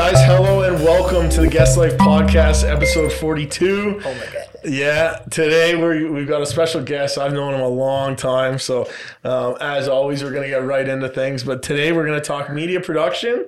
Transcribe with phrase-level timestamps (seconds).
[0.00, 0.24] guys?
[0.24, 4.00] Hello and welcome to the Guest Life Podcast, episode 42.
[4.02, 4.48] Oh my god.
[4.64, 7.18] Yeah, today we're, we've got a special guest.
[7.18, 8.58] I've known him a long time.
[8.58, 8.88] So,
[9.24, 11.44] um, as always, we're going to get right into things.
[11.44, 13.46] But today we're going to talk media production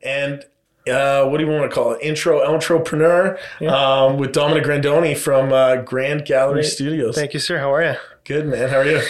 [0.00, 0.44] and
[0.88, 2.00] uh, what do you want to call it?
[2.00, 3.36] Intro, entrepreneur
[3.68, 7.16] um, with Dominic Grandoni from uh, Grand Gallery Studios.
[7.16, 7.58] Thank you, sir.
[7.58, 7.94] How are you?
[8.28, 8.68] Good, man.
[8.68, 9.00] How are you?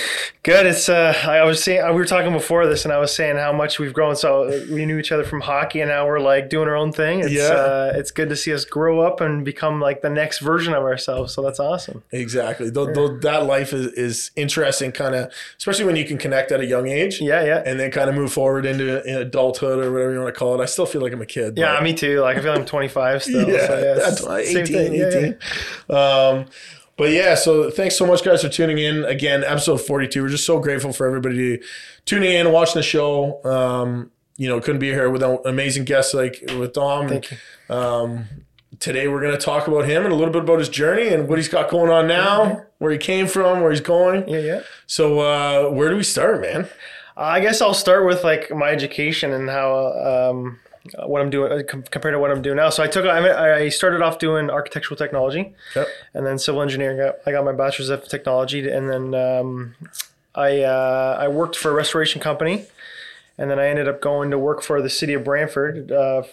[0.44, 0.64] Good.
[0.64, 3.52] It's uh, I was saying we were talking before this, and I was saying how
[3.52, 4.14] much we've grown.
[4.14, 6.92] So uh, we knew each other from hockey, and now we're like doing our own
[6.92, 7.18] thing.
[7.18, 7.48] It's, Yeah.
[7.48, 10.84] Uh, it's good to see us grow up and become like the next version of
[10.84, 11.34] ourselves.
[11.34, 12.04] So that's awesome.
[12.12, 12.70] Exactly.
[12.70, 16.60] Though, though that life is, is interesting, kind of, especially when you can connect at
[16.60, 17.20] a young age.
[17.20, 17.64] Yeah, yeah.
[17.66, 20.54] and then kind of move forward into in adulthood or whatever you want to call
[20.54, 20.62] it.
[20.62, 21.58] I still feel like I'm a kid.
[21.58, 22.20] yeah, me too.
[22.20, 23.48] Like I feel like I'm 25 still.
[23.48, 24.94] yeah, so, yeah it's that's why, same 18, thing.
[24.94, 25.34] Yeah,
[25.88, 26.38] 18.
[26.38, 26.46] Um,
[26.98, 29.04] but yeah, so thanks so much, guys, for tuning in.
[29.04, 30.20] Again, episode 42.
[30.20, 31.60] We're just so grateful for everybody
[32.04, 33.42] tuning in, watching the show.
[33.44, 37.08] Um, you know, couldn't be here without amazing guests like with Dom.
[37.08, 37.36] Thank you.
[37.74, 38.24] Um,
[38.80, 41.28] today we're going to talk about him and a little bit about his journey and
[41.28, 44.28] what he's got going on now, where he came from, where he's going.
[44.28, 44.60] Yeah, yeah.
[44.86, 46.68] So, uh, where do we start, man?
[47.16, 50.58] I guess I'll start with like my education and how um,
[51.06, 52.70] what I'm doing uh, com- compared to what I'm doing now.
[52.70, 55.88] So I took I I started off doing architectural technology, Yep.
[56.14, 57.12] and then civil engineering.
[57.26, 59.74] I got my bachelor's of technology, and then um,
[60.34, 62.66] I uh, I worked for a restoration company,
[63.38, 66.24] and then I ended up going to work for the city of Brantford uh,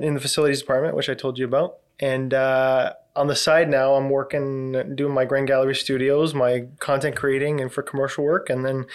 [0.00, 1.78] in the facilities department, which I told you about.
[1.98, 7.16] And uh, on the side now, I'm working doing my Grand Gallery Studios, my content
[7.16, 8.86] creating, and for commercial work, and then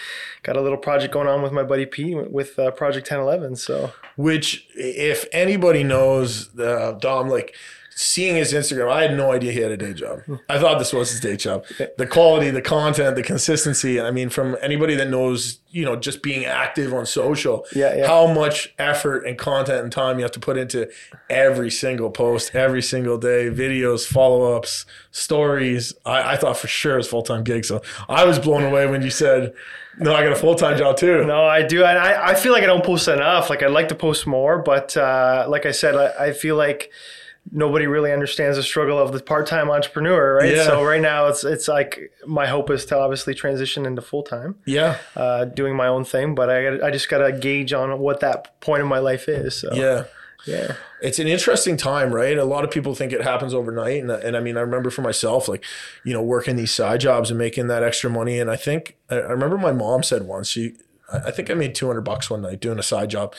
[0.42, 3.56] got a little project going on with my buddy Pete with uh, Project 1011.
[3.56, 7.56] So Which, if anybody knows uh, Dom, like
[8.02, 10.22] seeing his Instagram, I had no idea he had a day job.
[10.48, 11.66] I thought this was his day job.
[11.98, 14.00] The quality, the content, the consistency.
[14.00, 18.06] I mean, from anybody that knows, you know, just being active on social, Yeah, yeah.
[18.06, 20.88] how much effort and content and time you have to put into
[21.28, 25.92] every single post, every single day, videos, follow ups, stories.
[26.06, 27.66] I, I thought for sure it was full time gig.
[27.66, 29.52] So I was blown away when you said,
[29.98, 31.26] no, I got a full time job too.
[31.26, 31.84] No, I do.
[31.84, 33.50] And I, I feel like I don't post enough.
[33.50, 36.90] Like I'd like to post more, but uh, like I said, I, I feel like
[37.52, 40.54] nobody really understands the struggle of the part-time entrepreneur, right?
[40.54, 40.64] Yeah.
[40.64, 44.98] So right now it's it's like my hope is to obviously transition into full-time, Yeah.
[45.16, 48.60] uh, doing my own thing, but I I just got to gauge on what that
[48.60, 49.56] point in my life is.
[49.60, 50.04] So Yeah.
[50.46, 50.74] yeah.
[51.02, 52.36] it's an interesting time, right?
[52.38, 55.02] A lot of people think it happens overnight, and, and I mean, I remember for
[55.02, 55.64] myself, like,
[56.04, 58.38] you know, working these side jobs and making that extra money.
[58.38, 60.74] And I think I, I remember my mom said once, she,
[61.12, 63.34] I think I made two hundred bucks one night doing a side job,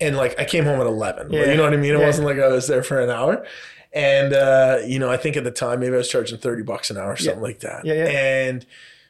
[0.00, 1.32] and like I came home at eleven.
[1.32, 1.50] Yeah.
[1.50, 1.94] You know what I mean?
[1.94, 2.06] It Yeah.
[2.06, 3.44] wasn't like I was there for an hour.
[3.92, 6.90] And uh, you know, I think at the time maybe I was charging thirty bucks
[6.90, 7.84] an hour, or something like that.
[7.84, 8.04] Yeah, yeah.
[8.48, 8.66] And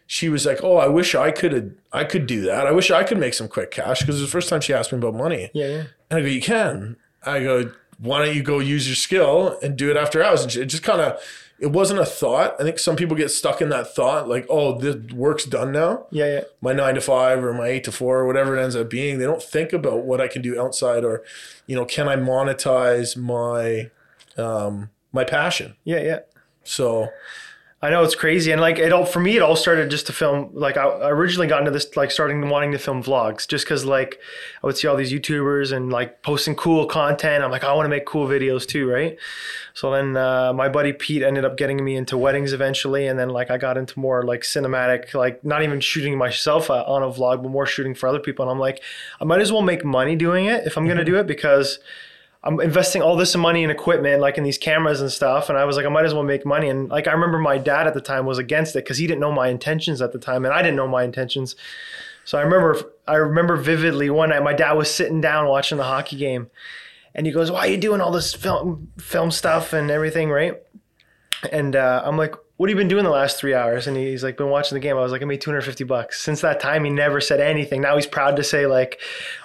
[0.07, 1.77] she was like, "Oh, I wish I could.
[1.93, 2.67] I could do that.
[2.67, 4.75] I wish I could make some quick cash." Because it was the first time she
[4.75, 5.51] asked me about money.
[5.55, 5.83] Yeah, yeah.
[6.11, 6.97] And I go, you can.
[7.25, 10.43] I go, why don't you go use your skill and do it after hours?
[10.43, 11.19] And it just kind of,
[11.59, 12.57] it wasn't a thought.
[12.59, 16.07] I think some people get stuck in that thought, like, oh, this work's done now.
[16.11, 16.41] Yeah, yeah.
[16.61, 19.19] My nine to five or my eight to four or whatever it ends up being.
[19.19, 21.23] They don't think about what I can do outside or,
[21.67, 23.91] you know, can I monetize my,
[24.37, 25.77] um, my passion?
[25.85, 26.19] Yeah, yeah.
[26.65, 27.09] So
[27.85, 30.15] I know it's crazy, and like it all for me, it all started just to
[30.15, 30.49] film.
[30.55, 33.85] Like I I originally got into this, like starting wanting to film vlogs, just because
[33.85, 34.21] like
[34.63, 37.45] I would see all these YouTubers and like posting cool content.
[37.45, 39.19] I'm like, I want to make cool videos too, right?
[39.75, 43.29] So then uh, my buddy Pete ended up getting me into weddings eventually, and then
[43.29, 47.09] like I got into more like cinematic, like not even shooting myself uh, on a
[47.09, 48.45] vlog, but more shooting for other people.
[48.45, 48.83] And I'm like,
[49.21, 51.81] I might as well make money doing it if I'm gonna do it because.
[52.47, 55.49] I'm investing all this money in equipment, like in these cameras and stuff.
[55.49, 56.69] And I was like, I might as well make money.
[56.69, 59.21] And like, I remember my dad at the time was against it because he didn't
[59.21, 61.57] know my intentions at the time, and I didn't know my intentions.
[62.27, 65.85] So I remember, I remember vividly one night, my dad was sitting down watching the
[65.85, 66.51] hockey game,
[67.15, 70.63] and he goes, "Why are you doing all this film, film stuff and everything, right?"
[71.51, 74.23] And uh, I'm like, "What have you been doing the last three hours?" And he's
[74.23, 76.85] like, "Been watching the game." I was like, "I made 250 bucks." Since that time,
[76.85, 77.81] he never said anything.
[77.81, 79.01] Now he's proud to say like,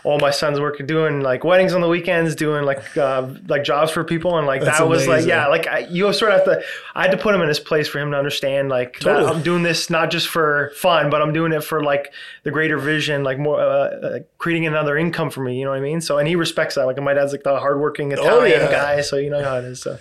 [0.05, 3.91] "Oh, my son's working doing like weddings on the weekends, doing like uh, like jobs
[3.91, 6.45] for people," and like That's that was like, yeah, like I, you sort of have
[6.59, 6.63] to.
[6.95, 9.25] I had to put him in his place for him to understand like Totally.
[9.31, 12.13] I'm doing this not just for fun, but I'm doing it for like
[12.43, 15.57] the greater vision, like more uh, uh, creating another income for me.
[15.57, 15.99] You know what I mean?
[16.01, 16.85] So and he respects that.
[16.85, 18.71] Like my dad's like the hardworking Italian Oh, yeah.
[18.71, 19.81] guy, so you know how it is.
[19.81, 19.97] So.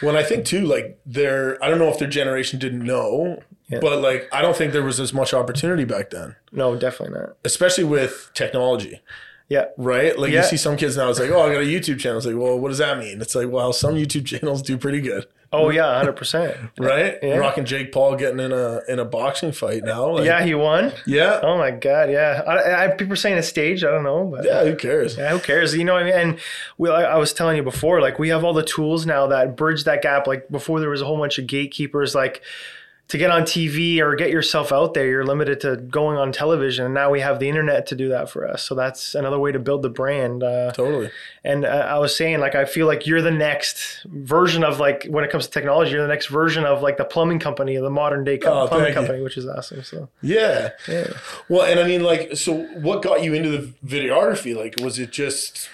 [0.00, 3.78] When I think too, like their, I don't know if their generation didn't know, Yeah.
[3.80, 7.36] but like I don't think there was as much opportunity back then, No, definitely not.
[7.44, 9.00] especially with technology.
[9.48, 9.66] Yeah.
[9.78, 10.18] right?
[10.18, 12.18] Like you see some kids now, it's like, oh, I got a YouTube channel.
[12.18, 13.20] It's like, well, what does that mean?
[13.22, 15.26] It's like, well, some YouTube channels do pretty good.
[15.52, 16.56] Oh yeah, hundred percent.
[16.78, 17.16] right?
[17.22, 17.36] Yeah.
[17.38, 20.10] Rocking Jake Paul getting in a in a boxing fight now.
[20.10, 20.92] Like, Yeah, he won.
[21.06, 22.42] yeah, Oh my god, yeah.
[22.46, 23.82] I, I people are saying it's staged.
[23.84, 24.62] I don't know, but yeah.
[24.64, 25.16] Who cares?
[25.16, 25.74] Yeah, who cares?
[25.74, 26.14] You know what I mean?
[26.14, 26.38] And
[26.76, 29.56] we, I I was telling you before, like we have all the tools now that
[29.56, 30.26] bridge that gap.
[30.26, 32.14] Like before, there was a whole bunch of gatekeepers.
[32.14, 32.42] Like
[33.08, 36.84] to get on TV or get yourself out there, you're limited to going on television.
[36.84, 38.62] And now we have the internet to do that for us.
[38.62, 40.42] So that's another way to build the brand.
[40.42, 41.10] Uh, Totally.
[41.42, 45.06] and uh, I was saying, like, I feel like you're the next version of like
[45.08, 47.88] when it comes to technology, you're the next version of like the plumbing company, the
[47.88, 48.94] modern day co- Oh, plumbing you.
[48.94, 49.82] company, which is awesome.
[49.84, 50.72] So Yeah.
[50.86, 51.06] yeah.
[51.48, 54.54] Well, and I mean, like, so what got you into the videography?
[54.54, 55.70] Like, was it just?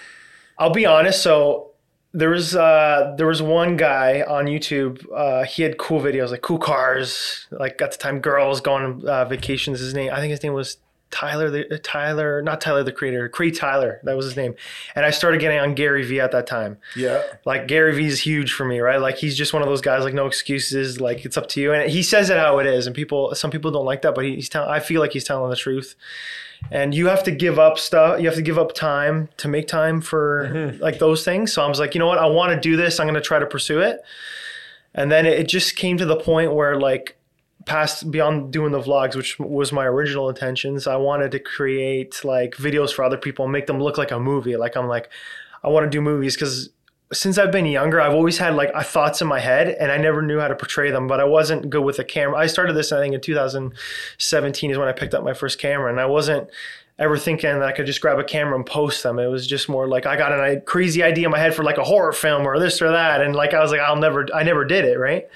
[0.57, 1.21] I'll be honest.
[1.21, 1.71] So
[2.15, 5.05] there was uh, there was one guy on YouTube.
[5.13, 9.07] Uh, he had cool videos, like cool cars, like at the time girls going on
[9.07, 9.81] uh, vacations.
[9.81, 10.77] His name, I think his name was
[11.11, 11.49] Tyler.
[11.49, 13.99] The uh, Tyler, not Tyler the creator, Cray Tyler.
[14.03, 14.55] That was his name.
[14.95, 16.77] And I started getting on Gary Vee at that time.
[16.95, 17.23] Yeah.
[17.45, 18.99] Like Gary Vee is huge for me, right?
[18.99, 21.73] Like he's just one of those guys, like no excuses, like it's up to you.
[21.73, 24.25] And he says it how it is, and people, some people don't like that, but
[24.25, 24.69] he's telling.
[24.69, 25.95] I feel like he's telling the truth.
[26.71, 28.19] And you have to give up stuff.
[28.19, 30.81] You have to give up time to make time for mm-hmm.
[30.81, 31.53] like those things.
[31.53, 32.17] So I was like, you know what?
[32.17, 32.99] I want to do this.
[32.99, 34.01] I'm going to try to pursue it.
[34.93, 37.17] And then it just came to the point where like
[37.65, 42.55] past beyond doing the vlogs which was my original intentions i wanted to create like
[42.55, 45.09] videos for other people and make them look like a movie like i'm like
[45.63, 46.69] i want to do movies because
[47.11, 50.21] since i've been younger i've always had like thoughts in my head and i never
[50.21, 52.91] knew how to portray them but i wasn't good with a camera i started this
[52.91, 56.49] i think in 2017 is when i picked up my first camera and i wasn't
[56.97, 59.19] ever thinking that I could just grab a camera and post them.
[59.19, 61.77] It was just more like I got a crazy idea in my head for like
[61.77, 64.43] a horror film or this or that, and like I was like, I'll never, I
[64.43, 65.27] never did it, right?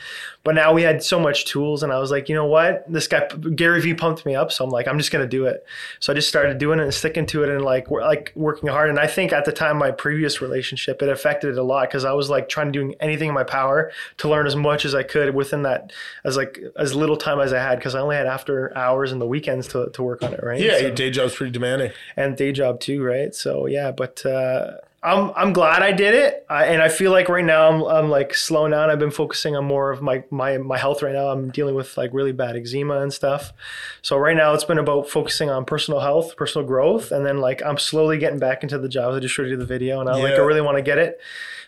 [0.49, 2.83] But now we had so much tools, and I was like, you know what?
[2.91, 5.63] This guy Gary Vee pumped me up, so I'm like, I'm just gonna do it.
[5.99, 8.89] So I just started doing it and sticking to it, and like like working hard.
[8.89, 12.03] And I think at the time my previous relationship, it affected it a lot because
[12.03, 14.95] I was like trying to do anything in my power to learn as much as
[14.95, 15.93] I could within that
[16.23, 19.21] as like as little time as I had because I only had after hours and
[19.21, 20.59] the weekends to to work on it, right?
[20.59, 20.77] Yeah.
[20.77, 21.91] So- Your day job's pretty demanding.
[22.17, 23.35] and day job too, right?
[23.35, 27.29] So yeah, but uh, I'm I'm glad I did it, I, and I feel like
[27.29, 28.89] right now I'm I'm like slowing down.
[28.89, 31.27] I've been focusing on more of my my my health right now.
[31.29, 33.53] I'm dealing with like really bad eczema and stuff.
[34.01, 37.63] So right now it's been about focusing on personal health, personal growth, and then like
[37.63, 39.15] I'm slowly getting back into the jobs.
[39.15, 41.19] I just showed you the video, and I like I really want to get it,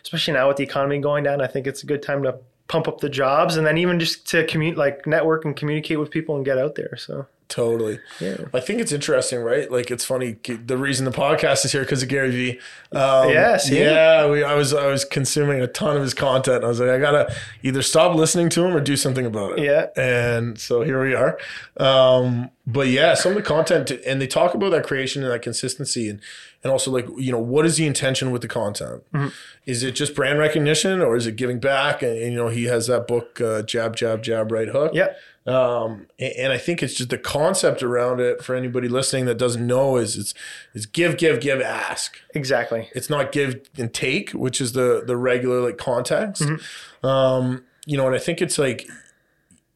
[0.02, 1.40] especially now with the economy going down.
[1.40, 2.36] I think it's a good time to
[2.68, 6.10] pump up the jobs, and then even just to commute like network and communicate with
[6.10, 6.96] people and get out there.
[6.98, 8.00] So Totally.
[8.18, 8.38] yeah.
[8.54, 9.70] I think it's interesting, right?
[9.70, 10.38] Like it's funny.
[10.42, 12.60] The reason the podcast is here because of Gary Vee.
[12.92, 13.28] Um,
[13.70, 14.26] Yeah, yeah.
[14.26, 16.64] We, I was I was consuming a ton of his content.
[16.64, 19.64] I was like, I gotta either stop listening to him or do something about it.
[19.64, 19.88] Yeah.
[20.02, 21.38] And so here we are.
[21.76, 25.42] Um, but yeah, some of the content, and they talk about that creation and that
[25.42, 26.20] consistency, and
[26.62, 29.02] and also like you know what is the intention with the content?
[29.12, 29.28] Mm-hmm.
[29.66, 32.02] Is it just brand recognition or is it giving back?
[32.02, 34.92] And, and, you know he has that book, uh, Jab Jab Jab Right Hook.
[34.94, 35.12] Yeah.
[35.46, 39.38] Um, and, and I think it's just the concept around it for anybody listening that
[39.38, 40.34] doesn't know is it's
[40.74, 42.16] it's give, give, give, ask.
[42.34, 42.88] Exactly.
[42.94, 46.42] It's not give and take, which is the the regular like context.
[46.42, 47.06] Mm-hmm.
[47.06, 48.88] Um, you know, and I think it's like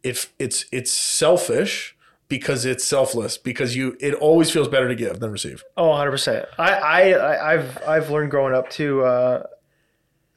[0.02, 1.96] if it's it's selfish
[2.28, 5.64] because it's selfless because you it always feels better to give than receive.
[5.76, 6.46] Oh, 100%.
[6.58, 9.04] I, I, I- I've, I've learned growing up too.
[9.04, 9.44] Uh,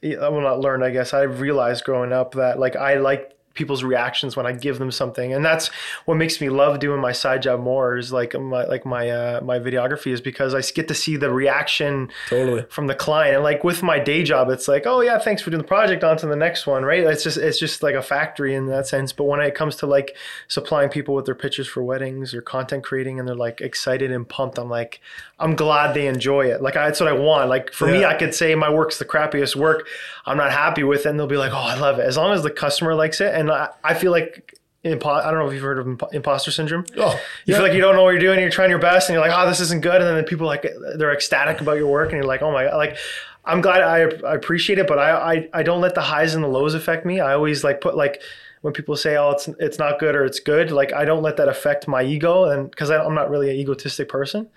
[0.02, 1.14] well, not learned, I guess.
[1.14, 5.34] I've realized growing up that like I like people's reactions when I give them something,
[5.34, 5.68] and that's
[6.06, 7.98] what makes me love doing my side job more.
[7.98, 11.32] Is like my like my uh, my videography is because I get to see the
[11.32, 12.66] reaction Totally.
[12.70, 13.36] from the client.
[13.36, 16.04] And like with my day job, it's like, oh yeah, thanks for doing the project.
[16.04, 17.04] On to the next one, right?
[17.04, 19.12] It's just it's just like a factory in that sense.
[19.12, 20.16] But when it comes to like
[20.48, 24.28] supplying people with their pictures for weddings or content creating, and they're like excited and
[24.28, 25.02] pumped, I'm like,
[25.38, 26.62] I'm glad they enjoy it.
[26.62, 27.50] Like I, that's what I want.
[27.50, 29.88] Like for me, I could say my work's the crappiest work.
[30.26, 32.06] I'm not happy with it, and they'll be like, oh, I love it.
[32.06, 34.56] As long as the customer likes it, and I, I feel like.
[34.86, 36.86] Impo- I don't know if you've heard of imp- imposter syndrome.
[36.96, 37.12] Oh,
[37.46, 37.56] You yeah.
[37.58, 38.40] feel like you don't know what you're doing.
[38.40, 40.66] You're trying your best, and you're like, "Oh, this isn't good." And then people like
[40.96, 42.96] they're ecstatic about your work, and you're like, "Oh my god!" Like,
[43.44, 46.42] I'm glad I, I appreciate it, but I, I I don't let the highs and
[46.42, 47.20] the lows affect me.
[47.20, 48.22] I always like put like
[48.62, 51.36] when people say, "Oh, it's it's not good" or "It's good," like I don't let
[51.36, 54.48] that affect my ego, and because I'm not really an egotistic person,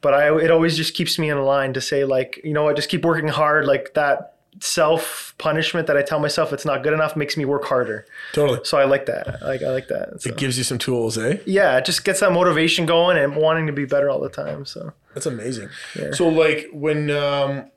[0.00, 2.76] but I it always just keeps me in line to say like, you know what,
[2.76, 3.66] just keep working hard.
[3.66, 7.64] Like that self punishment that I tell myself it's not good enough makes me work
[7.64, 8.06] harder.
[8.32, 8.60] totally.
[8.64, 9.42] So I like that.
[9.42, 10.22] Like I like that.
[10.22, 11.38] So It gives you some tools, eh?
[11.46, 14.64] yeah, it just gets that motivation going and wanting to be better all the time.
[14.64, 15.68] So That's amazing.
[16.12, 17.70] So like when um,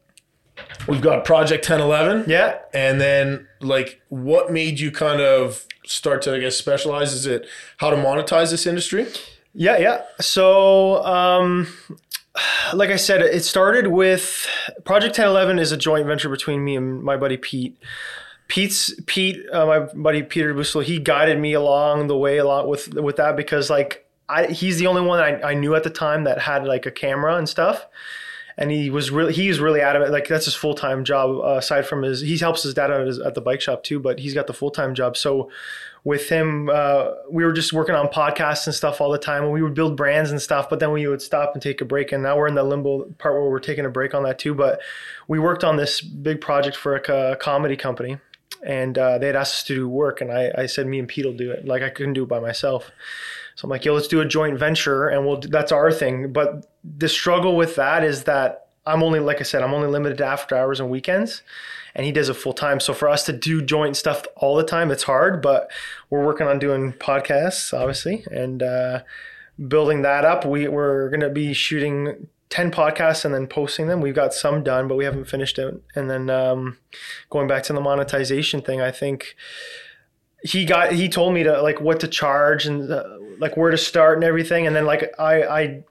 [0.88, 6.34] we've got Project 1011, yeah, and then like what made you kind of start to
[6.36, 7.14] I guess specialize?
[7.14, 7.46] Is it
[7.78, 9.08] how to monetize this industry?
[9.54, 10.04] yeah, yeah.
[10.22, 11.68] So um,
[12.74, 14.48] like I said, it started with
[14.86, 17.78] Project 1011 is a joint venture between me and my buddy Pete.
[18.48, 22.68] Pete's Pete, uh, my buddy Peter Bustle, he guided me along the way a lot
[22.68, 25.90] with with that because like I he's the only one I, I knew at the
[25.90, 27.86] time that had like a camera and stuff.
[28.58, 31.58] And he was really he was really adamant like that's his full time job uh,
[31.58, 34.02] aside from his he helps his dad out at, his, at the bike shop too
[34.02, 35.50] but he's got the full time job so
[36.04, 39.52] with him uh, we were just working on podcasts and stuff all the time and
[39.52, 42.12] we would build brands and stuff but then we would stop and take a break
[42.12, 44.54] and now we're in the limbo part where we're taking a break on that too
[44.54, 44.80] but
[45.28, 48.18] we worked on this big project for a, a comedy company
[48.64, 51.08] and uh, they had asked us to do work and I, I said me and
[51.08, 51.66] pete will do it.
[51.66, 52.92] Like i couldn't do it by myself.
[53.56, 56.32] So i'm like yo let's do a joint venture and we'll that's our thing.
[56.32, 60.18] But the struggle with that is that i'm only like i said i'm only limited
[60.18, 61.44] to after hours and weekends
[62.00, 64.64] and he does it full time so for us to do joint stuff all the
[64.64, 65.70] time it's hard but
[66.10, 69.02] we're working on doing podcasts obviously and uh,
[69.68, 74.02] building that up we, we're going to be shooting 10 podcasts and then posting them.
[74.02, 75.84] We've got some done, but we haven't finished it.
[75.96, 76.78] And then um,
[77.30, 79.36] going back to the monetization thing, I think
[80.44, 83.04] he got he told me to like what to charge and uh,
[83.40, 84.68] like where to start and everything.
[84.68, 85.84] And then like I I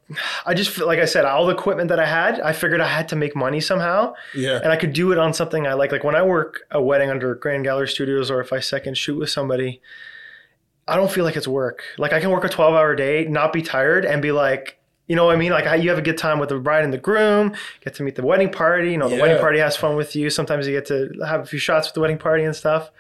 [0.47, 3.09] I just like I said all the equipment that I had, I figured I had
[3.09, 4.15] to make money somehow.
[4.35, 4.61] Yeah.
[4.63, 5.93] And I could do it on something I like.
[5.93, 9.19] Like when I work a wedding under Grand Gallery Studios or if I second shoot
[9.19, 9.81] with somebody,
[10.87, 11.83] I don't feel like it's work.
[11.99, 15.17] Like I can work a 12 hour day, not be tired and be like, you
[15.17, 15.53] know what I mean?
[15.53, 18.15] Like you have a good time with the bride and the groom, get to meet
[18.15, 18.93] the wedding party.
[18.93, 19.23] You know, the Yeah.
[19.23, 20.29] wedding party has fun with you.
[20.31, 22.91] Sometimes you get to have a few shots with the wedding party and stuff.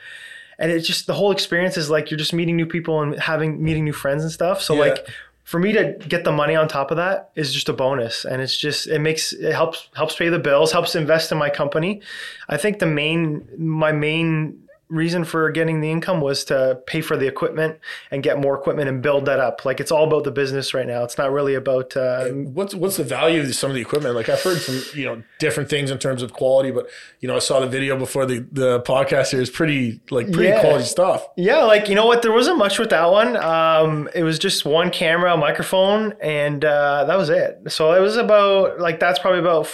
[0.59, 3.63] And it's just the whole experience is like you're just meeting new people and having
[3.63, 4.61] meeting new friends and stuff.
[4.61, 4.81] So Yeah.
[4.81, 5.07] like
[5.45, 8.43] for me to get the money on top of that is just a bonus and
[8.43, 12.03] it's just it makes it helps helps pay the bills helps invest in my company
[12.51, 17.17] i think the main my main reason for getting the income was to pay for
[17.17, 17.79] the equipment
[18.11, 20.87] and get more equipment and build that up like it's all about the business right
[20.87, 24.15] now it's not really about uh, What's what's the value of some of the equipment?
[24.15, 26.89] Like I've heard some you know different things in terms of quality, but
[27.21, 29.41] you know I saw the video before the the podcast here.
[29.41, 30.61] It's pretty like pretty Yeah.
[30.61, 31.27] quality stuff.
[31.37, 32.23] Yeah, like you know what?
[32.23, 33.37] There wasn't much with that one.
[33.37, 37.61] Um, it was just one camera, a microphone, and uh, that was it.
[37.69, 39.67] So it was about like that's probably about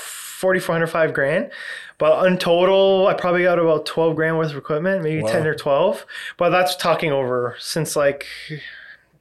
[0.45, 1.51] forty four hundred five grand.
[1.97, 5.31] But in total, I probably got about twelve grand worth of equipment, maybe Wow.
[5.33, 6.05] ten or twelve.
[6.37, 8.27] But that's talking over since like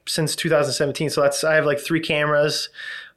[0.06, 1.08] since 2017.
[1.08, 2.68] So that's I have like three cameras.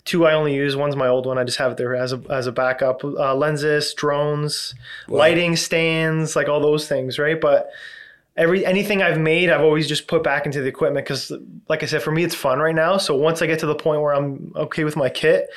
[0.05, 0.77] Two I only use.
[0.77, 1.37] One's my old one.
[1.37, 3.03] I just have it there as a as a backup.
[3.03, 4.73] Uh, lenses, drones,
[5.09, 7.41] lighting stands, like all those things, right?
[7.41, 7.69] But
[8.37, 11.33] every anything I've made, I've always just put back into the equipment because,
[11.67, 12.95] like I said, for me it's fun right now.
[12.95, 15.49] So once I get to the point where I'm okay with my kit,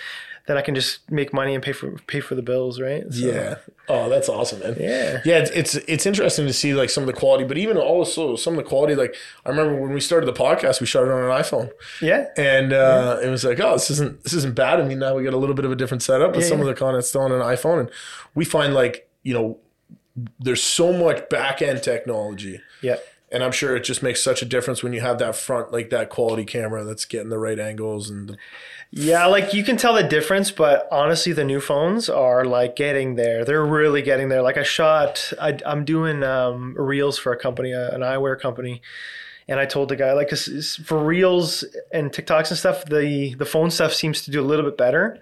[0.50, 3.04] then I can just make money and pay for pay for the bills, right?
[3.12, 3.54] So, Yeah.
[3.88, 4.76] Oh, that's awesome, man.
[4.80, 5.20] Yeah.
[5.24, 8.34] Yeah, it's, it's it's interesting to see like some of the quality, but even also
[8.34, 8.96] some of the quality.
[8.96, 9.14] Like
[9.46, 11.70] I remember when we started the podcast, we started on an iPhone,
[12.02, 12.26] Yeah.
[12.36, 14.80] and uh, it was like, oh, this isn't this isn't bad.
[14.80, 16.58] I mean, now we got a little bit of a different setup, but Yeah, some
[16.58, 16.64] yeah.
[16.64, 17.90] of the content's still on an iPhone, and
[18.34, 19.58] we find like you know,
[20.40, 22.60] there's so much back end technology.
[22.82, 22.96] Yeah.
[23.32, 25.90] And I'm sure it just makes such a difference when you have that front, like
[25.90, 28.36] that quality camera that's getting the right angles and the,
[28.92, 33.14] Yeah, like you can tell the difference, but honestly, the new phones are like getting
[33.14, 33.44] there.
[33.44, 34.42] They're really getting there.
[34.42, 38.82] Like I shot, I, I'm doing um, reels for a company, uh, an eyewear company,
[39.46, 43.70] and I told the guy like for reels and TikToks and stuff, the the phone
[43.70, 45.20] stuff seems to do a little bit better.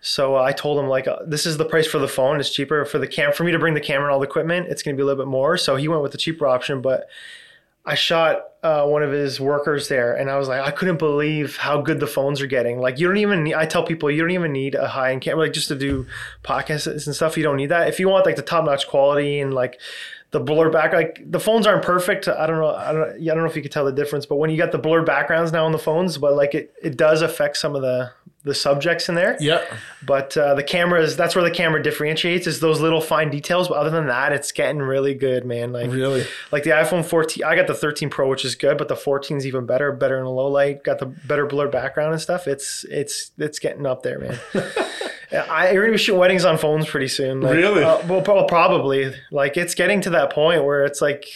[0.00, 2.38] So I told him like, uh, this is the price for the phone.
[2.38, 4.68] It's cheaper for the cam for me to bring the camera and all the equipment.
[4.68, 5.56] It's going to be a little bit more.
[5.56, 7.08] So he went with the cheaper option, but
[7.88, 11.56] I shot uh, one of his workers there, and I was like, I couldn't believe
[11.56, 12.80] how good the phones are getting.
[12.80, 13.44] Like, you don't even.
[13.44, 15.74] Need, I tell people you don't even need a high end camera, like just to
[15.74, 16.06] do
[16.44, 17.38] podcasts and stuff.
[17.38, 17.88] You don't need that.
[17.88, 19.80] If you want like the top notch quality and like
[20.32, 22.28] the blur back, like the phones aren't perfect.
[22.28, 22.74] I don't know.
[22.74, 23.10] I don't.
[23.10, 25.02] I don't know if you could tell the difference, but when you got the blur
[25.02, 28.10] backgrounds now on the phones, but like it, it does affect some of the
[28.48, 29.36] the subjects in there.
[29.40, 29.62] yeah.
[30.04, 33.68] But uh, the camera is that's where the camera differentiates is those little fine details.
[33.68, 35.72] But other than that, it's getting really good, man.
[35.72, 36.24] Like Really?
[36.52, 39.36] like the iPhone 14, I got the 13 Pro, which is good, but the 14
[39.36, 42.46] is even better, better in a low light, got the better blurred background and stuff.
[42.48, 44.38] It's it's it's getting up there, man.
[45.30, 47.42] I, you're gonna be shooting weddings on phones pretty soon.
[47.42, 47.84] Like, Really?
[47.84, 49.12] Uh, well, probably.
[49.30, 51.26] Like it's getting to that point where it's like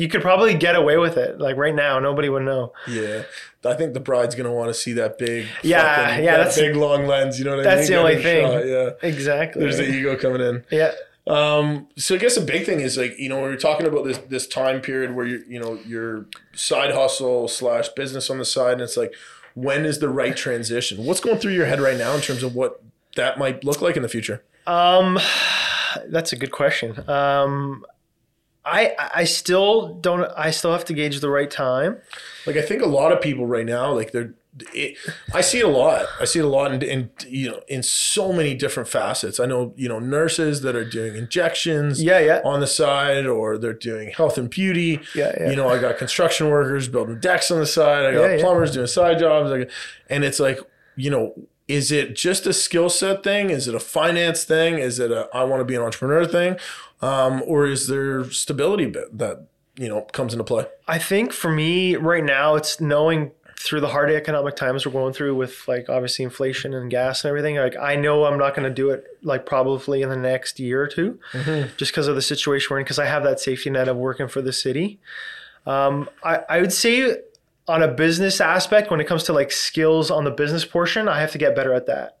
[0.00, 1.38] you could probably get away with it.
[1.38, 2.72] Like right now, nobody would know.
[2.88, 3.22] Yeah.
[3.64, 6.58] I think the bride's gonna want to see that big, Yeah, fucking- yeah, that that's-
[6.58, 7.38] big long lens.
[7.38, 7.76] You know what I mean?
[7.76, 8.46] that's the only thing.
[8.46, 9.60] shot, Yeah, Exactly.
[9.62, 10.64] there's the ego coming in.
[10.70, 10.92] yeah.
[11.26, 14.04] Um, so I guess a big thing is like you know when we're talking about
[14.04, 18.44] this this time period where you you know your side hustle slash business on the
[18.44, 19.12] side, and it's like
[19.54, 21.04] when is the right transition?
[21.04, 22.82] What's going through your head right now in terms of what
[23.16, 24.42] that might look like in the future?
[24.66, 25.18] Um,
[26.06, 27.08] that's a good question.
[27.08, 27.84] Um,
[28.64, 30.30] I I still don't.
[30.36, 31.98] I still have to gauge the right time.
[32.46, 34.34] Like I think a lot of people right now, like they're,
[34.74, 34.98] it,
[35.32, 36.04] I see it a lot.
[36.20, 39.40] I see it a lot in, in you know in so many different facets.
[39.40, 42.40] I know you know nurses that are doing injections, Yeah, yeah.
[42.44, 45.00] on the side, or they're doing health and beauty.
[45.14, 45.50] Yeah, yeah.
[45.50, 48.04] You know, I got construction workers building decks on the side.
[48.04, 48.42] I got Yeah, yeah.
[48.42, 49.50] plumbers doing side jobs.
[50.10, 50.58] And it's like
[50.96, 51.34] you know.
[51.70, 53.50] Is it just a skill set thing?
[53.50, 54.78] Is it a finance thing?
[54.78, 56.56] Is it a I want to be an entrepreneur thing?
[57.00, 59.46] Um, or is there stability bit that
[59.76, 60.66] you know comes into play?
[60.88, 65.12] I think for me right now, it's knowing through the hard economic times we're going
[65.12, 67.56] through with like obviously inflation and gas and everything.
[67.56, 70.82] Like I know I'm not going to do it like probably in the next year
[70.82, 71.18] or 2
[71.76, 72.84] just because of the situation we're in.
[72.84, 74.98] Because I have that safety net of working for the city.
[75.66, 77.18] Um, I I would say
[77.70, 81.20] on a business aspect, when it comes to like skills on the business portion, I
[81.20, 82.18] have to get better at that.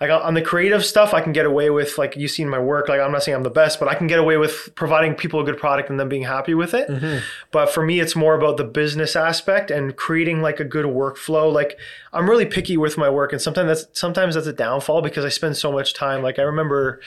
[0.00, 2.88] Like on the creative stuff, I can get away with like you've seen my work.
[2.88, 5.40] Like I'm not saying I'm the best, but I can get away with providing people
[5.40, 6.88] a good product and them being happy with it.
[6.88, 7.18] Mm-hmm.
[7.50, 11.52] But for me, it's more about the business aspect and creating like a good workflow.
[11.52, 11.78] Like
[12.14, 15.28] I'm really picky with my work, and sometimes that's sometimes that's a downfall because I
[15.28, 16.22] spend so much time.
[16.22, 17.02] Like I remember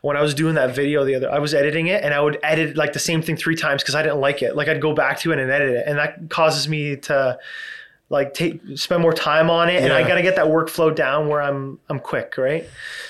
[0.00, 2.38] when I was doing that video the other, I was editing it, and I would
[2.42, 4.56] edit like the same thing three times because I didn't like it.
[4.56, 7.38] Like I'd go back to it and edit it, and that causes me to
[8.10, 11.28] like take spend more time on it and I got to get that workflow down
[11.28, 12.66] where I'm I'm quick, right?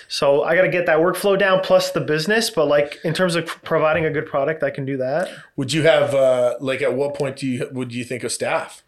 [0.08, 3.36] So I got to get that workflow down plus the business, but like in terms
[3.36, 5.30] of providing a good product, I can do that.
[5.56, 8.82] Would you have uh, like at what point do you would you think of staff?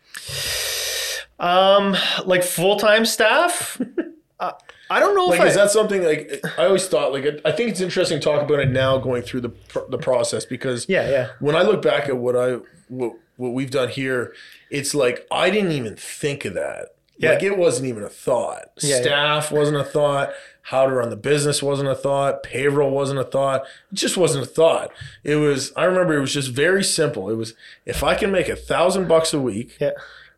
[1.38, 3.80] Um like full-time staff?
[4.40, 4.52] uh,
[4.92, 7.12] I don't know Like, if I, is that something like I always thought?
[7.12, 9.52] Like, I think it's interesting to talk about it now, going through the
[9.88, 11.28] the process because Yeah, yeah.
[11.38, 14.34] when I look back at what I what, what we've done here,
[14.70, 16.94] it's like I didn't even think of that.
[17.18, 17.32] Yeah.
[17.32, 18.70] Like it wasn't even a thought.
[18.80, 19.02] Yeah, yeah.
[19.02, 20.30] Staff wasn't a thought.
[20.62, 22.42] How to run the business wasn't a thought.
[22.42, 23.62] Payroll wasn't a thought.
[23.90, 24.90] It just wasn't a thought.
[25.24, 25.72] It was.
[25.76, 27.28] I remember it was just very simple.
[27.28, 27.54] It was
[27.84, 29.90] if I can make a thousand bucks a week Yeah.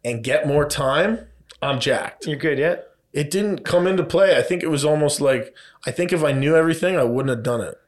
[0.05, 1.27] and get more time,
[1.61, 2.77] I'm jacked You're good, yeah?
[3.13, 4.37] it didn't come into play.
[4.37, 5.55] I think it was almost like
[5.87, 7.79] I think if I knew everything, I wouldn't have done it.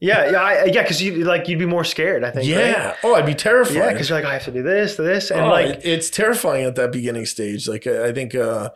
[0.00, 2.24] Yeah, yeah, I, yeah, because you like you'd be more scared.
[2.24, 2.46] I think.
[2.48, 2.86] Yeah.
[2.88, 2.96] right?
[3.04, 3.74] Oh, I'd be terrified.
[3.74, 6.08] yeah, because you're like, I have to do this, this, and Oh, like, it- it's
[6.08, 7.68] terrifying at that beginning stage.
[7.68, 8.70] Like I I think, uh,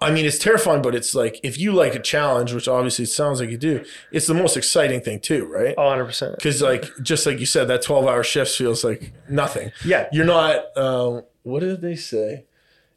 [0.00, 3.08] I mean, it's terrifying, but it's like if you like a challenge, which obviously it
[3.08, 5.74] sounds like you do, it's the most exciting thing too, right?
[5.78, 6.36] oh, 100 percent.
[6.36, 9.72] Because like just like you said, that twelve hour shift feels like nothing.
[9.84, 10.08] Yeah.
[10.12, 10.76] You're not.
[10.76, 12.44] Um, what did they say?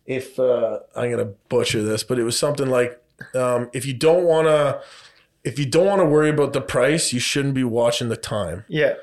[0.05, 3.01] If uh, I'm gonna butcher this, but it was something like
[3.33, 4.81] um, if you don't want to.
[5.47, 8.65] If you don't want to worry about the price, you shouldn't be watching the time.
[8.67, 8.93] Yeah,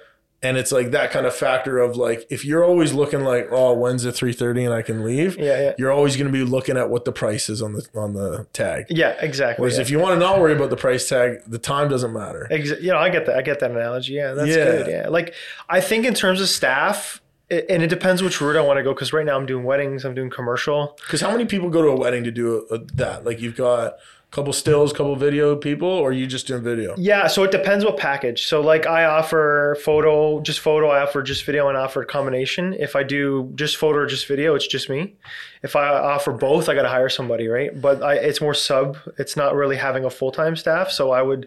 [0.42, 3.72] And it's like that kind of factor of like if you're always looking like, oh,
[3.72, 6.44] when's it three thirty and I can leave, yeah, yeah, you're always going to be
[6.44, 8.84] looking at what the price is on the on the tag.
[8.90, 9.62] yeah, exactly.
[9.62, 9.82] Whereas yeah.
[9.84, 12.46] if you want to not worry about the price tag, the time doesn't matter.
[12.50, 13.36] Exa- you know, I get that.
[13.38, 14.12] I get that analogy.
[14.12, 14.64] Yeah, that's Yeah.
[14.64, 14.86] good.
[14.88, 15.32] Yeah, like
[15.70, 18.82] I think in terms of staff, it, and it depends which route I want to
[18.82, 18.92] go.
[18.92, 20.94] Because right now I'm doing weddings, I'm doing commercial.
[21.00, 23.24] Because how many people go to a wedding to do a, a, that?
[23.24, 23.94] Like you've got
[24.34, 26.94] couple stills, couple video people, or you just doing video?
[26.98, 28.46] Yeah, so it depends what package.
[28.46, 30.88] So like I offer photo, just photo.
[30.88, 32.74] I offer just video, and I offer a combination.
[32.74, 35.14] If I do just photo or just video, it's just me.
[35.62, 37.80] If I offer both, I got to hire somebody, right?
[37.80, 38.98] But I, it's more sub.
[39.18, 40.90] It's not really having a full time staff.
[40.90, 41.46] So I would.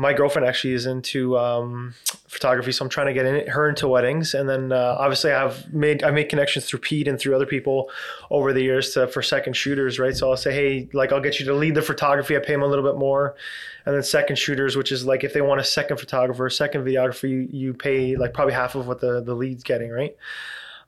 [0.00, 1.94] My girlfriend actually is into um,
[2.26, 5.40] photography, so I'm trying to get in, her into weddings, and then uh, obviously I
[5.40, 7.90] have made I made connections through Pete and through other people
[8.30, 10.16] over the years to for second shooters, right?
[10.16, 12.34] So I'll say, hey, like I'll get you to lead the photography.
[12.34, 13.36] I pay them a little bit more,
[13.84, 17.28] and then second shooters, which is like if they want a second photographer, second videographer,
[17.28, 20.16] you you pay like probably half of what the the lead's getting, right?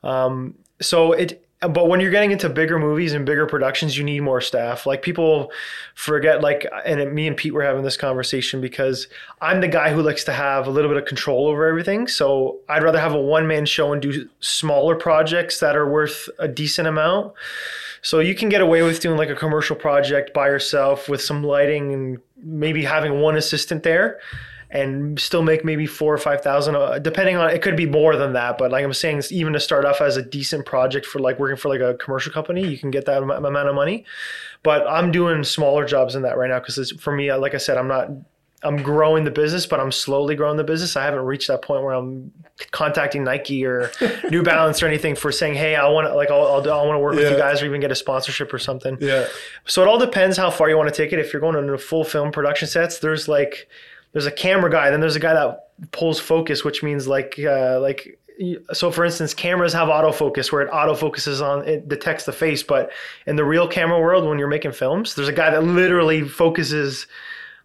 [0.03, 1.46] Um, so it.
[1.70, 4.85] But when you're getting into bigger movies and bigger productions, you need more staff.
[4.85, 5.53] Like people
[5.94, 9.07] forget, like, and me and Pete were having this conversation because
[9.40, 12.09] I'm the guy who likes to have a little bit of control over everything.
[12.09, 16.29] So I'd rather have a one man show and do smaller projects that are worth
[16.38, 17.33] a decent amount.
[18.03, 21.44] So you can get away with doing like a commercial project by yourself with some
[21.44, 24.18] lighting and maybe having one assistant there
[24.74, 28.16] and still make maybe four or five thousand uh, depending on it could be more
[28.16, 31.18] than that but like i'm saying even to start off as a decent project for
[31.18, 34.04] like working for like a commercial company you can get that am- amount of money
[34.62, 37.58] but i'm doing smaller jobs in that right now because for me uh, like i
[37.58, 38.08] said i'm not
[38.64, 41.82] i'm growing the business but i'm slowly growing the business i haven't reached that point
[41.82, 42.32] where i'm
[42.70, 43.90] contacting nike or
[44.30, 46.94] new balance or anything for saying hey i want to like i'll, I'll, I want
[46.94, 49.26] to work with you guys or even get a sponsorship or something Yeah.
[49.66, 51.18] so it all depends how far you want to take it.
[51.18, 53.68] If you're going into full film production sets, there's like
[54.12, 57.79] there's a camera guy, then there's a guy that pulls focus, which means like uh,
[57.81, 58.18] like
[58.72, 62.90] so for instance, cameras have autofocus where it autofocuses on it detects the face, but
[63.27, 67.07] in the real camera world when you're making films, there's a guy that literally focuses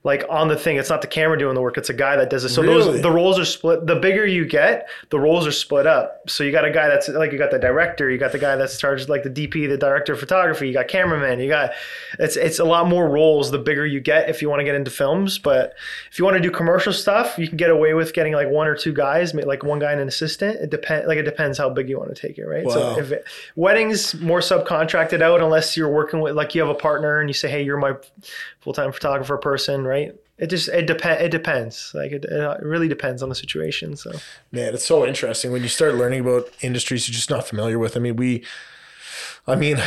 [0.08, 0.78] like on the thing.
[0.78, 1.78] It's not the camera doing the work.
[1.78, 2.50] It's a guy that does it.
[2.50, 2.94] So Really?
[2.94, 3.86] those the roles are split.
[3.86, 6.28] The bigger you get, the roles are split up.
[6.30, 8.56] So you got a guy that's like you got the director, you got the guy
[8.56, 10.68] that's charged like the DP, the director of photography.
[10.68, 11.40] You got cameraman.
[11.40, 11.72] You got
[12.18, 14.76] it's it's a lot more roles the bigger you get if you want to get
[14.76, 15.38] into films.
[15.38, 15.74] But
[16.10, 18.68] if you want to do commercial stuff, you can get away with getting like one
[18.68, 20.56] or two guys, like one guy and an assistant.
[20.62, 22.64] It depend like it depends how big you want to take it, right?
[22.64, 22.72] Wow.
[22.74, 23.26] So if it,
[23.58, 27.34] weddings more subcontracted out unless you're working with like you have a partner and you
[27.34, 27.94] say, hey, you're my
[28.62, 29.97] full time photographer person, right?
[30.38, 31.92] It just it depend it depends.
[31.96, 33.96] Like it, it really depends on the situation.
[33.96, 34.12] So
[34.52, 37.98] Man, it's so interesting when you start learning about industries you're just not familiar with.
[37.98, 38.44] I mean, we,
[39.50, 39.78] I mean,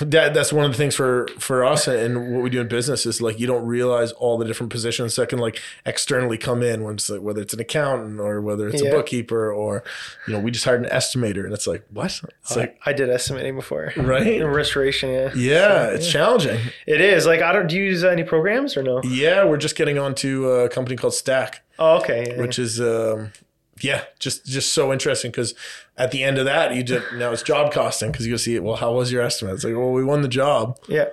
[0.00, 3.06] that that's one of the things for for us and what we do in business
[3.06, 6.82] is like you don't realize all the different positions that can like externally come in
[6.84, 8.90] when it's like whether it's an accountant or whether it's Yeah.
[8.90, 9.82] a bookkeeper or
[10.26, 13.08] you know we just hired an estimator and it's like what it's like I did
[13.08, 13.92] estimating before.
[13.96, 15.32] right In restoration, yeah.
[15.34, 17.24] yeah it's challenging It is.
[17.24, 19.00] Like I don't do you use any programs or no?
[19.02, 22.26] yeah we're just getting onto a company called Stack Oh, okay.
[22.34, 22.40] yeah.
[22.42, 23.32] which is um
[23.80, 25.54] yeah just just so interesting because
[25.98, 28.54] at the end of that you just now it's job costing because you go see
[28.54, 31.06] it well how was your estimate it's like well we won the job yeah.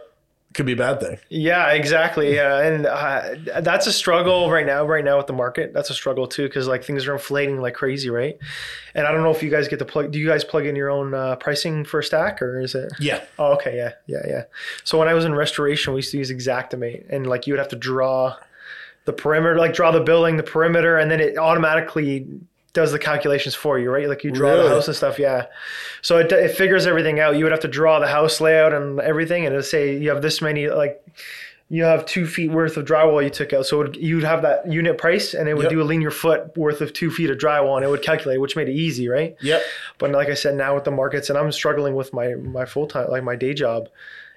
[0.54, 2.36] could be a bad thing Yeah, exactly.
[2.36, 4.86] Yeah, and uh, that's a struggle right now.
[4.86, 7.74] Right now with the market, that's a struggle too because like things are inflating like
[7.74, 8.38] crazy, right?
[8.94, 10.12] And I don't know if you guys get to plug.
[10.12, 12.94] Do you guys plug in your own uh, pricing for Stack or is it?
[13.00, 13.76] yeah Oh, okay.
[13.76, 14.44] Yeah, yeah, yeah.
[14.84, 17.60] So when I was in restoration, we used to use Xactimate, and like you would
[17.60, 18.36] have to draw
[19.06, 22.28] the perimeter, like draw the building, the perimeter, and then it automatically
[22.74, 24.10] does the calculations for you, right?
[24.10, 24.64] Like you draw Really?
[24.64, 25.20] the house and stuff.
[25.20, 25.46] Yeah.
[26.02, 27.38] So it, it figures everything out.
[27.38, 30.22] You would have to draw the house layout and everything, and it'll say you have
[30.22, 31.02] this many like.
[31.70, 34.44] You have two feet worth of drywall you took out, so it would, you'd have
[34.44, 35.72] that unit price, and it would Yep.
[35.72, 38.56] do a linear foot worth of two feet of drywall, and it would calculate, which
[38.56, 39.36] made it easy, right?
[39.42, 39.64] yep
[39.98, 42.86] But like I said, now with the markets, and I'm struggling with my my full
[42.86, 43.90] time, like my day job,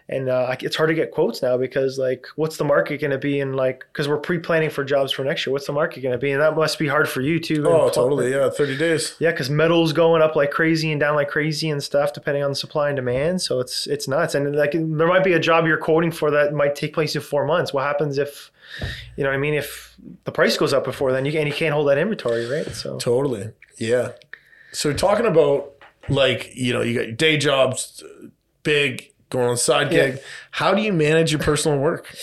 [0.09, 3.19] and uh, it's hard to get quotes now because like, what's the market going to
[3.19, 3.41] be?
[3.41, 6.13] And like, because we're pre planning for jobs for next year, what's the market going
[6.13, 6.31] to be?
[6.31, 7.67] And that must be hard for you too.
[7.67, 11.29] oh totally yeah 30 days Yeah, because metal's going up like crazy and down like
[11.29, 13.43] crazy and stuff, depending on the supply and demand.
[13.43, 14.37] So it's it's nuts.
[14.37, 17.23] And like, there might be a job you're quoting for that might take place in
[17.23, 17.73] four months.
[17.73, 18.53] What happens if,
[19.17, 21.55] you know, what I mean, if the price goes up before then, you and you
[21.55, 22.67] can't hold that inventory, right?
[22.75, 23.51] So Totally.
[23.77, 24.13] Yeah.
[24.71, 25.73] So talking about
[26.09, 28.05] like, you know, you got your day jobs,
[28.63, 30.11] big, going on side Yeah.
[30.11, 30.21] gig.
[30.51, 32.15] How do you manage your personal work?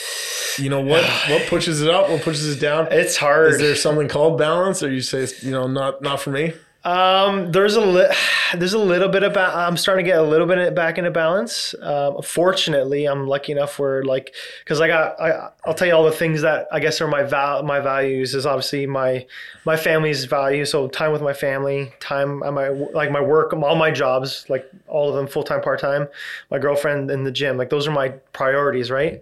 [0.57, 2.87] You know, what what pushes it up, what pushes it down?
[2.91, 3.53] it's hard.
[3.53, 6.53] Is there something called balance or you say, you know, not not for me?
[6.83, 8.13] Um, there's a li-
[8.55, 11.73] there's a little bit about I'm starting to get a little bit back into balance.
[11.81, 16.03] Um, fortunately, I'm lucky enough where like because I got I I'll tell you all
[16.03, 19.25] the things that I guess are my val my values is obviously my
[19.65, 20.65] my family's value.
[20.65, 25.09] So time with my family, time my like my work, all my jobs, like all
[25.09, 26.07] of them full time, part time.
[26.51, 29.21] My girlfriend in the gym, like those are my priorities, right?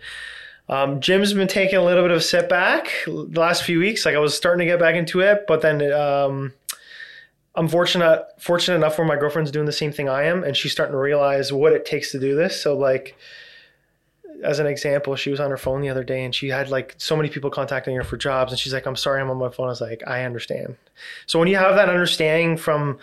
[0.70, 4.06] Um, gym's been taking a little bit of a setback the last few weeks.
[4.06, 6.54] Like I was starting to get back into it, but then um,
[7.56, 10.72] I'm fortunate fortunate enough where my girlfriend's doing the same thing I am, and she's
[10.72, 12.62] starting to realize what it takes to do this.
[12.62, 13.18] So like,
[14.44, 16.96] as an example, she was on her phone the other day, and she had like
[16.98, 19.50] so many people contacting her for jobs, and she's like, "I'm sorry, I'm on my
[19.50, 20.78] phone." I was like, "I understand."
[21.26, 23.00] So when you have that understanding from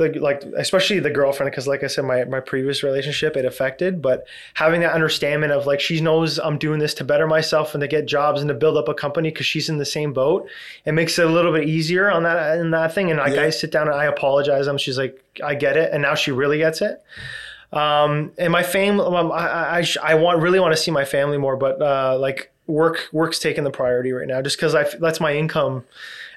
[0.00, 4.02] the like especially the girlfriend because like i said my, my previous relationship it affected
[4.02, 7.80] but having that understanding of like she knows i'm doing this to better myself and
[7.82, 10.48] to get jobs and to build up a company because she's in the same boat
[10.84, 13.10] it makes it a little bit easier on that in that thing.
[13.10, 13.42] And like Yeah.
[13.42, 14.66] i sit down and i apologize.
[14.66, 15.92] And she's like i get it.
[15.92, 17.02] And now she really gets it
[17.72, 20.90] um and my family um, i i, I, sh- I want really want to see
[20.90, 24.74] my family more but uh like work work's taking the priority right now just because
[24.74, 25.84] i f- that's my income.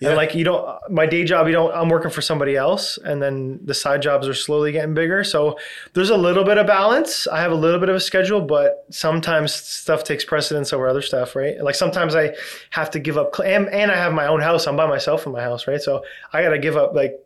[0.02, 0.10] Yeah.
[0.10, 3.22] and like you don't my day job you don't i'm working for somebody else and
[3.22, 5.24] then the side jobs are slowly getting bigger.
[5.24, 5.58] So
[5.94, 7.26] there's a little bit of balance.
[7.28, 11.02] I have a little bit of a schedule but sometimes stuff takes precedence over other
[11.04, 11.64] stuff right?
[11.64, 12.34] Like sometimes i
[12.72, 14.68] have to give up and, and i have my own house.
[14.68, 15.82] I'm by myself in my house right?
[15.82, 17.23] So i gotta give up like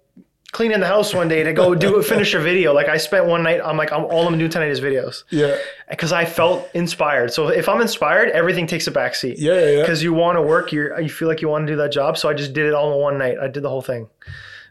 [0.54, 3.44] cleaning the house one day to go do finish a video like i spent one
[3.44, 5.58] night i'm like I'm, all i'm doing tonight is videos Yeah.
[5.90, 9.36] because i felt inspired so if i'm inspired everything takes a backseat.
[9.38, 9.82] Yeah, yeah, yeah.
[9.82, 12.18] because you want to work you you feel like you want to do that job
[12.18, 14.08] so i just did it all in one night i did the whole thing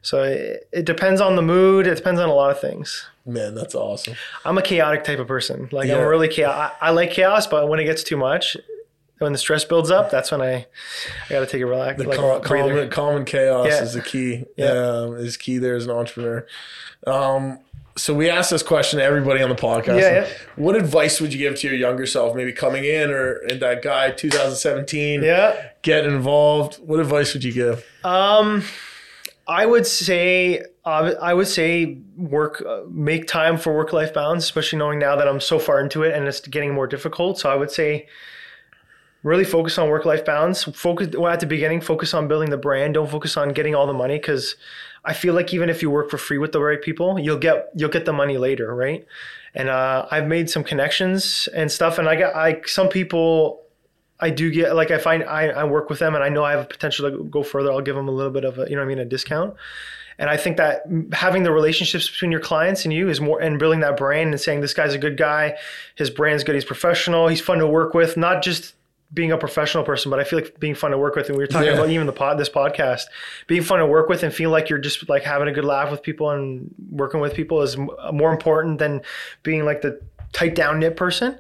[0.03, 3.55] so it, it depends on the mood it depends on a lot of things Man,
[3.55, 4.15] that's awesome.
[4.47, 5.99] i'm a chaotic type of person like Yeah.
[5.99, 8.57] i'm really chaos I, I like chaos but when it gets too much
[9.19, 10.67] when the stress builds up that's when i i
[11.31, 13.83] gotta take a relax The like cal- calm, calm and chaos Yeah.
[13.83, 14.45] is the key.
[14.57, 14.67] Yeah.
[14.71, 16.47] Um, is key there as an entrepreneur.
[17.07, 17.61] Um,
[17.99, 20.01] so we asked this question to everybody on the podcast.
[20.03, 20.29] Yeah, yeah.
[20.57, 23.81] What advice would you give to your younger self, maybe coming in or in that
[23.81, 26.75] guy 2017, yeah getting involved?
[26.77, 27.87] What advice would you give?
[28.05, 28.65] Um,
[29.49, 34.45] I would say uh, I would say work uh, make time for work life balance,
[34.45, 37.39] especially knowing now that I'm so far into it and it's getting more difficult.
[37.39, 38.09] So I would say
[39.27, 40.63] really focus on work life balance.
[40.63, 42.95] Focus well, at the beginning, focus on building the brand.
[42.95, 44.55] Don't focus on getting all the money because
[45.05, 47.71] I feel like even if you work for free with the right people, you'll get
[47.75, 49.05] you'll get the money later, right?
[49.53, 53.63] And uh, I've made some connections and stuff, and I got I some people
[54.21, 56.53] I do get like I find I, I work with them and I know I
[56.53, 57.73] have a potential to go further.
[57.73, 59.57] I'll give them a little bit of a you know what I mean a discount.
[60.19, 63.59] And I think that having the relationships between your clients and you is more, and
[63.59, 65.59] building that brand and saying this guy's a good guy,
[65.95, 68.77] his brand's good, he's professional, he's fun to work with, not just
[69.15, 71.29] being a professional person, but I feel like being fun to work with.
[71.29, 71.75] And we were talking Yeah.
[71.75, 73.03] about even the pod, this podcast,
[73.47, 75.91] being fun to work with and feel like you're just like having a good laugh
[75.91, 77.77] with people and working with people is
[78.13, 79.03] more important than
[79.43, 80.01] being like the
[80.33, 81.39] tight down knit person.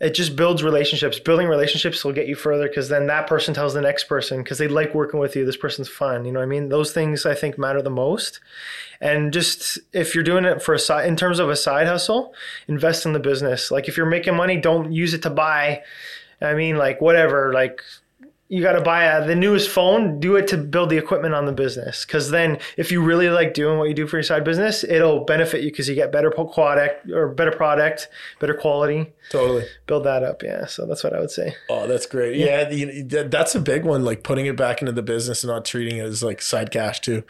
[0.00, 1.20] It just builds relationships.
[1.20, 4.58] Building relationships will get you further because then that person tells the next person because
[4.58, 5.44] they like working with you.
[5.46, 6.24] This person's fun.
[6.24, 6.70] You know what I mean?
[6.70, 8.40] Those things I think matter the most.
[9.00, 12.34] And just if you're doing it for a side, in terms of a side hustle,
[12.66, 13.70] invest in the business.
[13.70, 15.82] Like if you're making money, don't use it to buy.
[16.42, 17.82] I mean, like whatever, like
[18.52, 21.46] you got to buy a, the newest phone, do it to build the equipment on
[21.46, 22.04] the business.
[22.04, 25.24] Because then, if you really like doing what you do for your side business, it'll
[25.24, 28.08] benefit you because you get better product or better product,
[28.40, 29.10] better quality.
[29.30, 29.64] Totally.
[29.86, 30.66] Build that up, yeah.
[30.66, 31.54] So that's what I would say.
[31.70, 32.36] Oh, that's great.
[32.36, 34.04] Yeah, that- that's a big one.
[34.04, 37.00] Like putting it back into the business and not treating it as like side cash
[37.00, 37.22] too.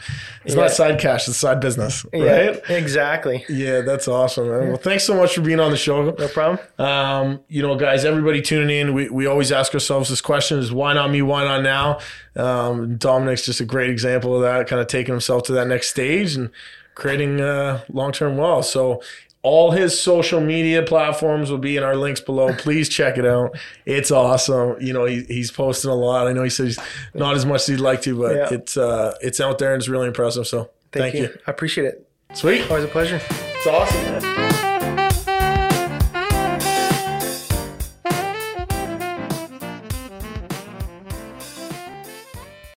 [0.45, 0.63] It's Yeah.
[0.63, 2.23] not side cash; it's side business, right?
[2.23, 3.45] Yeah, exactly.
[3.49, 4.69] Yeah, that's awesome, man.
[4.69, 6.11] Well, thanks so much for being on the show.
[6.11, 6.59] No problem.
[6.79, 10.73] Um, you know, guys, everybody tuning in, we, we always ask ourselves this question is
[10.73, 11.23] why not me?
[11.23, 11.99] Why on now?
[12.37, 15.91] Um, Dominic's just a great example of that, kind of taking himself to that next
[15.91, 16.51] stage and
[16.95, 18.67] creating uh, long-term wealth.
[18.67, 19.03] So
[19.43, 22.53] all his social media platforms will be in our links below.
[22.55, 23.57] Please check it out.
[23.87, 24.77] It's awesome.
[24.81, 26.29] You know, he, he's posting a lot.
[26.29, 26.79] I know he says
[27.13, 28.49] not as much as he'd like to, but Yeah.
[28.53, 30.47] it's uh, it's out there and it's really impressive.
[30.47, 31.37] So thank, you.
[31.47, 32.09] I appreciate it.
[32.35, 32.69] Sweet.
[32.71, 33.21] Always a pleasure.
[33.31, 34.42] It's awesome, man.